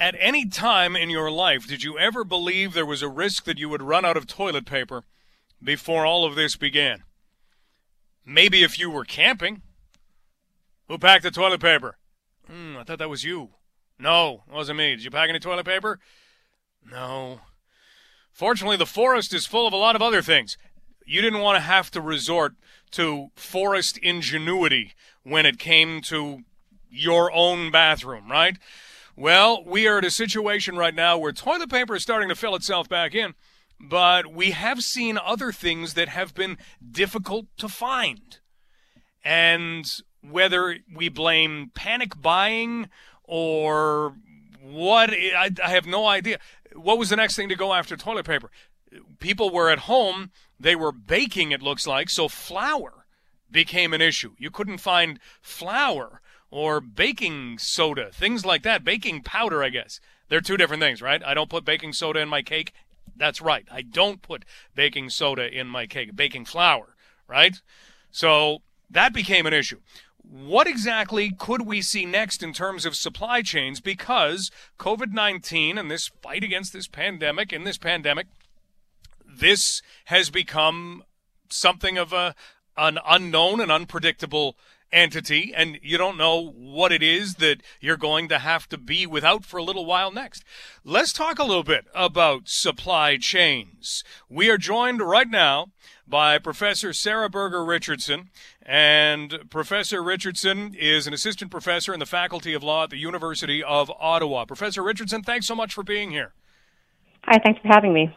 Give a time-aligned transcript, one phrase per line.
[0.00, 3.58] At any time in your life, did you ever believe there was a risk that
[3.58, 5.02] you would run out of toilet paper
[5.62, 7.02] before all of this began?
[8.24, 9.62] Maybe if you were camping.
[10.86, 11.98] Who packed the toilet paper?
[12.48, 13.50] Mm, I thought that was you.
[13.98, 14.90] No, it wasn't me.
[14.90, 15.98] Did you pack any toilet paper?
[16.88, 17.40] No.
[18.30, 20.56] Fortunately, the forest is full of a lot of other things.
[21.04, 22.54] You didn't want to have to resort
[22.92, 24.92] to forest ingenuity
[25.24, 26.44] when it came to
[26.88, 28.56] your own bathroom, right?
[29.20, 32.54] Well, we are at a situation right now where toilet paper is starting to fill
[32.54, 33.34] itself back in,
[33.80, 36.56] but we have seen other things that have been
[36.88, 38.38] difficult to find.
[39.24, 39.90] And
[40.22, 42.90] whether we blame panic buying
[43.24, 44.14] or
[44.62, 46.38] what, I, I have no idea.
[46.76, 48.52] What was the next thing to go after toilet paper?
[49.18, 53.04] People were at home, they were baking, it looks like, so flour
[53.50, 54.36] became an issue.
[54.38, 56.20] You couldn't find flour
[56.50, 58.84] or baking soda, things like that.
[58.84, 60.00] Baking powder, I guess.
[60.28, 61.22] They're two different things, right?
[61.24, 62.72] I don't put baking soda in my cake.
[63.16, 63.66] That's right.
[63.70, 66.14] I don't put baking soda in my cake.
[66.14, 66.94] Baking flour,
[67.26, 67.60] right?
[68.10, 68.58] So
[68.90, 69.80] that became an issue.
[70.22, 73.80] What exactly could we see next in terms of supply chains?
[73.80, 78.26] Because COVID 19 and this fight against this pandemic, in this pandemic,
[79.26, 81.02] this has become
[81.48, 82.34] something of a
[82.76, 84.56] an unknown and unpredictable
[84.92, 89.06] entity, and you don't know what it is that you're going to have to be
[89.06, 90.44] without for a little while next.
[90.84, 94.04] Let's talk a little bit about supply chains.
[94.28, 95.68] We are joined right now
[96.06, 98.30] by Professor Sarah Berger Richardson.
[98.62, 103.62] And Professor Richardson is an assistant professor in the Faculty of Law at the University
[103.62, 104.44] of Ottawa.
[104.44, 106.32] Professor Richardson, thanks so much for being here.
[107.24, 108.14] Hi, thanks for having me.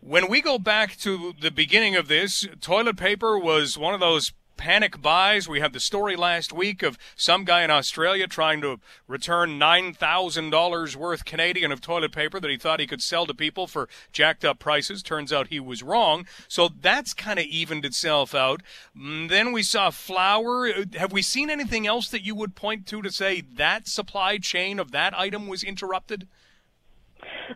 [0.00, 4.32] When we go back to the beginning of this, toilet paper was one of those
[4.58, 5.48] panic buys.
[5.48, 10.96] We had the story last week of some guy in Australia trying to return $9,000
[10.96, 14.44] worth Canadian of toilet paper that he thought he could sell to people for jacked
[14.44, 15.02] up prices.
[15.02, 16.26] Turns out he was wrong.
[16.48, 18.62] So that's kind of evened itself out.
[18.94, 20.70] Mm, then we saw flour.
[20.96, 24.78] Have we seen anything else that you would point to to say that supply chain
[24.78, 26.26] of that item was interrupted?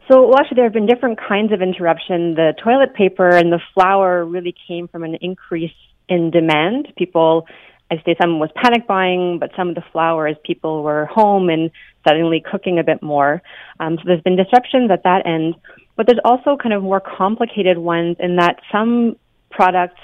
[0.08, 2.34] So, well, actually, there have been different kinds of interruption.
[2.34, 5.72] The toilet paper and the flour really came from an increase
[6.12, 6.92] in demand.
[6.96, 7.46] People,
[7.90, 11.48] I say some was panic buying, but some of the flour as people were home
[11.48, 11.70] and
[12.06, 13.42] suddenly cooking a bit more.
[13.80, 15.54] Um, so there's been disruptions at that end,
[15.96, 19.16] but there's also kind of more complicated ones in that some
[19.50, 20.00] products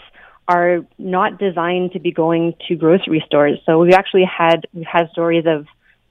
[0.48, 3.58] are not designed to be going to grocery stores.
[3.66, 5.66] So we've actually had we've had stories of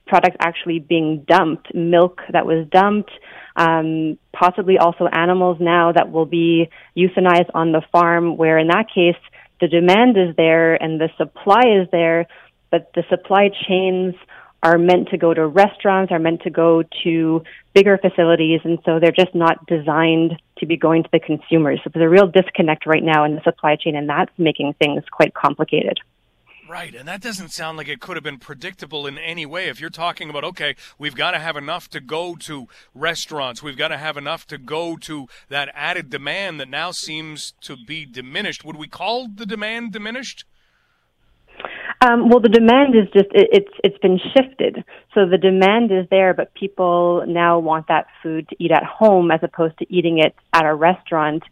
[0.06, 3.12] products actually being dumped, milk that was dumped,
[3.56, 8.86] um, possibly also animals now that will be euthanized on the farm, where in that
[8.94, 9.22] case
[9.60, 12.28] the demand is there and the supply is there,
[12.72, 14.16] but the supply chains
[14.64, 19.00] are meant to go to restaurants, are meant to go to bigger facilities, and so
[19.00, 21.80] they're just not designed to be going to the consumers.
[21.84, 25.04] So there's a real disconnect right now in the supply chain, and that's making things
[25.12, 26.00] quite complicated.
[26.70, 29.70] Right, and that doesn't sound like it could have been predictable in any way.
[29.70, 33.78] If you're talking about, okay, we've got to have enough to go to restaurants, we've
[33.78, 38.06] got to have enough to go to that added demand that now seems to be
[38.06, 38.66] diminished.
[38.66, 40.44] Would we call the demand diminished?
[42.06, 44.84] Um, well, the demand is just it, it's it's been shifted.
[45.14, 49.32] So the demand is there, but people now want that food to eat at home
[49.32, 51.44] as opposed to eating it at a restaurant,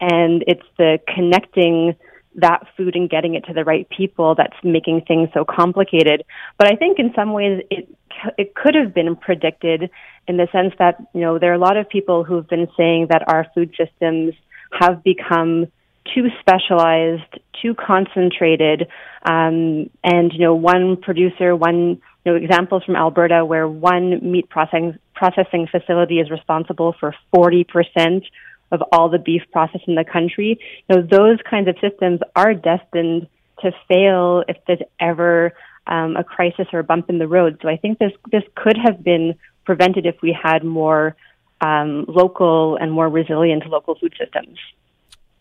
[0.00, 1.96] and it's the connecting
[2.40, 6.24] that food and getting it to the right people that's making things so complicated.
[6.58, 7.88] But I think in some ways it
[8.36, 9.90] it could have been predicted
[10.28, 13.08] in the sense that you know there are a lot of people who've been saying
[13.10, 14.34] that our food systems
[14.72, 15.66] have become
[16.14, 18.88] too specialized, too concentrated,
[19.24, 24.48] um, and you know one producer, one you know examples from Alberta where one meat
[24.48, 28.24] processing processing facility is responsible for forty percent
[28.70, 30.58] of all the beef processed in the country.
[30.88, 33.28] You know, those kinds of systems are destined
[33.60, 35.52] to fail if there's ever
[35.86, 37.58] um, a crisis or a bump in the road.
[37.62, 41.16] So I think this this could have been prevented if we had more
[41.60, 44.58] um, local and more resilient local food systems.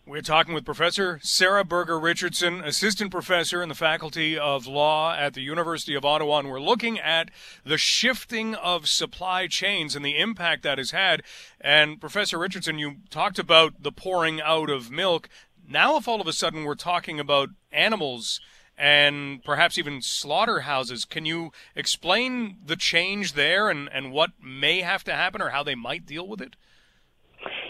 [0.09, 5.35] We're talking with Professor Sarah Berger Richardson, assistant professor in the Faculty of Law at
[5.35, 7.29] the University of Ottawa, and we're looking at
[7.63, 11.21] the shifting of supply chains and the impact that has had.
[11.61, 15.29] And Professor Richardson, you talked about the pouring out of milk.
[15.69, 18.41] Now, if all of a sudden we're talking about animals
[18.75, 25.03] and perhaps even slaughterhouses, can you explain the change there and, and what may have
[25.03, 26.55] to happen or how they might deal with it?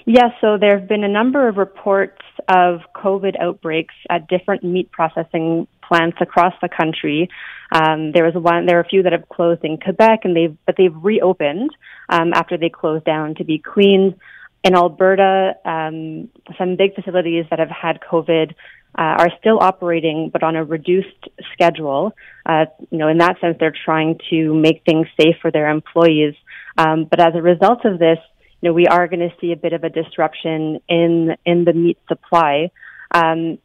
[0.06, 4.92] Yes, so there have been a number of reports of COVID outbreaks at different meat
[4.92, 7.30] processing plants across the country.
[7.72, 8.66] Um, there was one.
[8.66, 11.70] There are a few that have closed in Quebec, and they've but they've reopened
[12.10, 14.16] um, after they closed down to be cleaned.
[14.62, 18.52] In Alberta, um, some big facilities that have had COVID
[18.98, 22.14] uh, are still operating, but on a reduced schedule.
[22.46, 26.34] Uh, you know, in that sense, they're trying to make things safe for their employees.
[26.78, 28.18] Um, but as a result of this,
[28.62, 31.74] you know, we are going to see a bit of a disruption in in the
[31.74, 32.72] meat supply.
[33.12, 33.60] Um,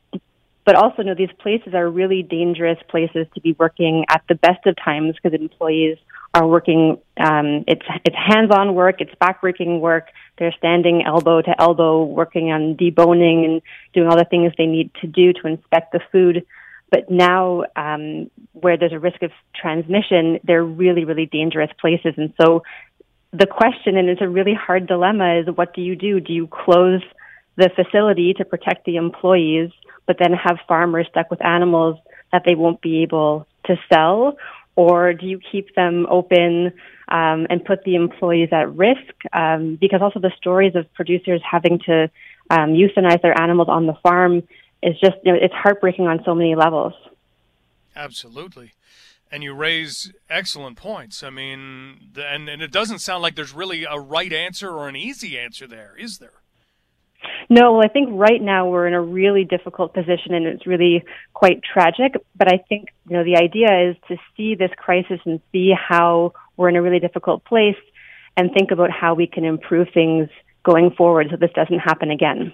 [0.64, 4.34] but also, you know, these places are really dangerous places to be working at the
[4.34, 5.98] best of times because employees
[6.32, 6.98] are working.
[7.18, 9.00] Um, it's it's hands-on work.
[9.00, 10.08] It's backbreaking work.
[10.38, 13.62] They're standing elbow to elbow, working on deboning and
[13.92, 16.46] doing all the things they need to do to inspect the food.
[16.90, 22.14] But now, um, where there's a risk of transmission, they're really, really dangerous places.
[22.16, 22.62] And so,
[23.36, 26.20] the question, and it's a really hard dilemma, is what do you do?
[26.20, 27.02] Do you close
[27.56, 29.70] the facility to protect the employees,
[30.06, 31.98] but then have farmers stuck with animals
[32.32, 34.38] that they won't be able to sell?
[34.76, 36.72] Or do you keep them open
[37.08, 39.14] um, and put the employees at risk?
[39.32, 42.10] Um, because also the stories of producers having to
[42.50, 44.42] um, euthanize their animals on the farm
[44.82, 46.92] is just, you know, it's heartbreaking on so many levels.
[47.96, 48.72] Absolutely.
[49.34, 51.24] And you raise excellent points.
[51.24, 54.94] I mean, and, and it doesn't sound like there's really a right answer or an
[54.94, 56.34] easy answer there, is there?
[57.50, 61.02] No, I think right now we're in a really difficult position and it's really
[61.32, 62.14] quite tragic.
[62.36, 66.34] But I think, you know, the idea is to see this crisis and see how
[66.56, 67.74] we're in a really difficult place
[68.36, 70.28] and think about how we can improve things
[70.62, 72.52] going forward so this doesn't happen again.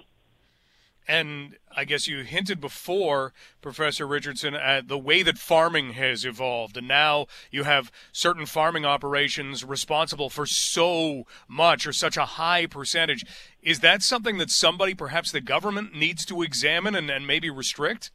[1.07, 6.77] And I guess you hinted before, Professor Richardson, at the way that farming has evolved.
[6.77, 12.65] And now you have certain farming operations responsible for so much or such a high
[12.65, 13.25] percentage.
[13.61, 18.11] Is that something that somebody, perhaps the government, needs to examine and, and maybe restrict?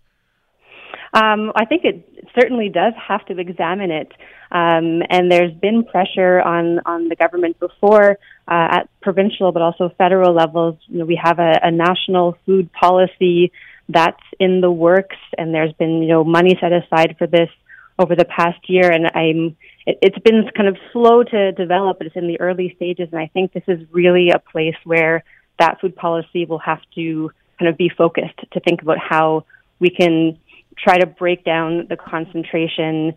[1.12, 4.12] Um, I think it certainly does have to examine it.
[4.50, 9.93] Um, and there's been pressure on, on the government before uh, at provincial but also
[9.98, 10.76] federal levels.
[10.87, 13.52] You know, we have a, a national food policy
[13.88, 17.50] that's in the works, and there's been you know money set aside for this
[17.98, 18.90] over the past year.
[18.90, 19.56] And I'm
[19.87, 23.08] it, it's been kind of slow to develop, it's in the early stages.
[23.12, 25.25] And I think this is really a place where
[25.58, 29.44] that food policy will have to kind of be focused to think about how
[29.78, 30.38] we can
[30.76, 33.14] try to break down the concentration,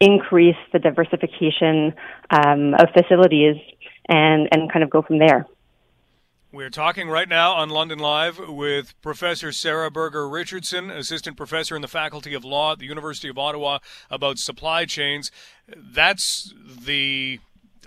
[0.00, 1.94] increase the diversification
[2.30, 3.56] um, of facilities,
[4.08, 5.46] and, and kind of go from there.
[6.52, 11.82] We're talking right now on London Live with Professor Sarah Berger Richardson, Assistant Professor in
[11.82, 13.78] the Faculty of Law at the University of Ottawa,
[14.10, 15.30] about supply chains.
[15.68, 17.38] That's the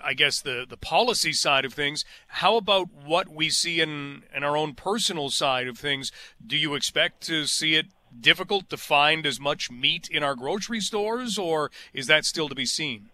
[0.01, 2.05] I guess the the policy side of things.
[2.27, 6.13] How about what we see in in our own personal side of things?
[6.45, 7.87] Do you expect to see it
[8.19, 12.55] difficult to find as much meat in our grocery stores, or is that still to
[12.55, 13.09] be seen?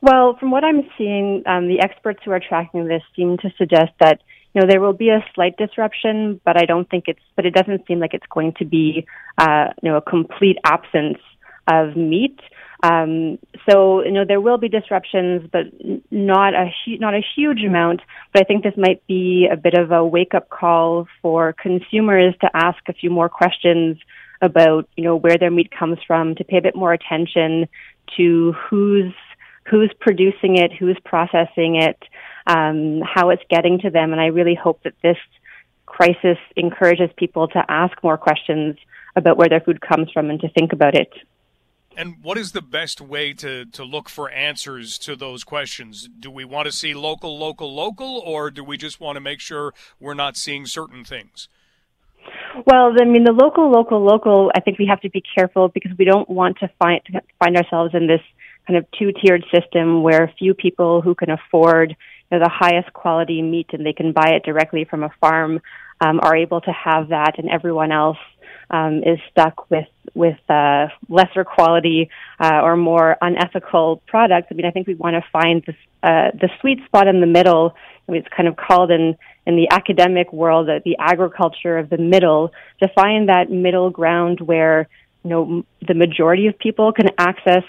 [0.00, 3.92] Well, from what I'm seeing, um, the experts who are tracking this seem to suggest
[4.00, 4.20] that
[4.52, 7.22] you know there will be a slight disruption, but I don't think it's.
[7.36, 9.06] But it doesn't seem like it's going to be
[9.38, 11.18] uh, you know a complete absence
[11.68, 12.38] of meat.
[12.82, 13.38] Um,
[13.68, 15.66] so you know there will be disruptions, but
[16.10, 18.00] not a not a huge amount.
[18.32, 22.34] But I think this might be a bit of a wake up call for consumers
[22.40, 23.98] to ask a few more questions
[24.40, 27.68] about you know where their meat comes from, to pay a bit more attention
[28.16, 29.12] to who's
[29.70, 32.02] who's producing it, who's processing it,
[32.48, 34.12] um, how it's getting to them.
[34.12, 35.18] And I really hope that this
[35.86, 38.76] crisis encourages people to ask more questions
[39.14, 41.12] about where their food comes from and to think about it.
[41.96, 46.08] And what is the best way to, to look for answers to those questions?
[46.18, 49.40] Do we want to see local, local, local, or do we just want to make
[49.40, 51.48] sure we're not seeing certain things?
[52.66, 54.50] Well, I mean, the local, local, local.
[54.54, 57.00] I think we have to be careful because we don't want to find
[57.38, 58.20] find ourselves in this
[58.66, 63.42] kind of two-tiered system where few people who can afford you know, the highest quality
[63.42, 65.60] meat and they can buy it directly from a farm
[66.00, 68.18] um, are able to have that, and everyone else
[68.72, 72.10] um, is stuck with with uh, lesser quality
[72.40, 74.48] uh, or more unethical products.
[74.50, 77.26] I mean, I think we want to find this, uh, the sweet spot in the
[77.26, 77.74] middle.
[78.06, 81.90] I mean, it's kind of called in in the academic world uh, the agriculture of
[81.90, 84.88] the middle to find that middle ground where
[85.24, 87.64] you know the majority of people can access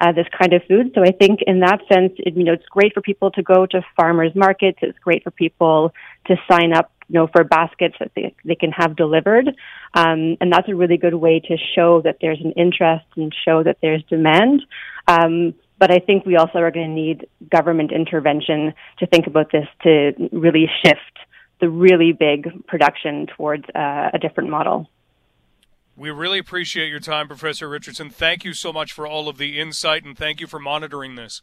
[0.00, 0.92] uh, this kind of food.
[0.94, 3.66] So I think in that sense, it, you know, it's great for people to go
[3.66, 4.78] to farmers markets.
[4.82, 5.92] It's great for people
[6.26, 9.48] to sign up, you know, for baskets that they, they can have delivered.
[9.94, 13.62] Um, and that's a really good way to show that there's an interest and show
[13.62, 14.62] that there's demand.
[15.08, 19.52] Um, but I think we also are going to need government intervention to think about
[19.52, 21.00] this to really shift
[21.60, 24.88] the really big production towards uh, a different model.
[25.96, 28.10] We really appreciate your time, Professor Richardson.
[28.10, 31.40] Thank you so much for all of the insight and thank you for monitoring this.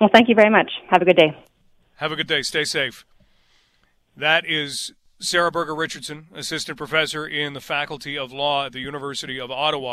[0.00, 0.70] Well, thank you very much.
[0.90, 1.36] Have a good day.
[1.96, 2.42] Have a good day.
[2.42, 3.06] Stay safe.
[4.16, 9.38] That is Sarah Berger Richardson, assistant professor in the Faculty of Law at the University
[9.38, 9.86] of Ottawa.